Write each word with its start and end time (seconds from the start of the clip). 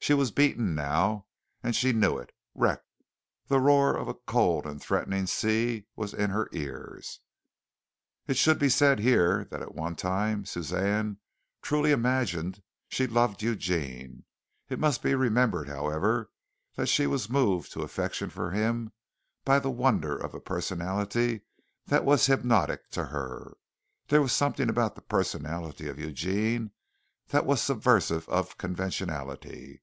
She 0.00 0.14
was 0.14 0.30
beaten 0.30 0.74
now, 0.74 1.26
and 1.62 1.76
she 1.76 1.92
knew 1.92 2.16
it 2.16 2.32
wrecked. 2.54 2.88
The 3.48 3.60
roar 3.60 3.94
of 3.94 4.08
a 4.08 4.14
cold 4.14 4.64
and 4.64 4.80
threatening 4.80 5.26
sea 5.26 5.84
was 5.96 6.14
in 6.14 6.30
her 6.30 6.48
ears. 6.52 7.20
It 8.26 8.38
should 8.38 8.58
be 8.58 8.70
said 8.70 9.00
here 9.00 9.44
that 9.50 9.60
at 9.60 9.74
one 9.74 9.96
time 9.96 10.46
Suzanne 10.46 11.18
truly 11.60 11.90
imagined 11.90 12.62
she 12.88 13.06
loved 13.06 13.42
Eugene. 13.42 14.24
It 14.70 14.78
must 14.78 15.02
be 15.02 15.14
remembered, 15.14 15.68
however, 15.68 16.30
that 16.76 16.86
she 16.88 17.06
was 17.06 17.28
moved 17.28 17.70
to 17.72 17.82
affection 17.82 18.30
for 18.30 18.52
him 18.52 18.92
by 19.44 19.58
the 19.58 19.68
wonder 19.70 20.16
of 20.16 20.32
a 20.32 20.40
personality 20.40 21.42
that 21.84 22.06
was 22.06 22.24
hypnotic 22.24 22.88
to 22.92 23.04
her. 23.06 23.58
There 24.06 24.22
was 24.22 24.32
something 24.32 24.70
about 24.70 24.94
the 24.94 25.02
personality 25.02 25.86
of 25.86 25.98
Eugene 25.98 26.70
that 27.26 27.44
was 27.44 27.60
subversive 27.60 28.26
of 28.30 28.56
conventionality. 28.56 29.82